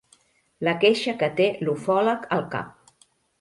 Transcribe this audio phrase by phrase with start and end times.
[0.67, 2.99] La queixa que té l'ufòleg al cap.